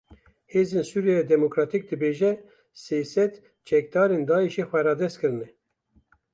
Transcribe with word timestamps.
Hêzên 0.51 0.83
Sûriya 0.89 1.21
Demokratîk 1.33 1.83
dibêje, 1.89 2.31
sê 2.83 2.99
sed 3.13 3.33
çekdarên 3.67 4.23
Daişê 4.29 4.63
xwe 4.69 4.79
radest 4.85 5.17
kirine. 5.21 5.47